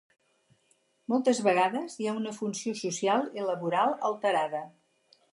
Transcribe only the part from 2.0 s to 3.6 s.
hi ha una funció social i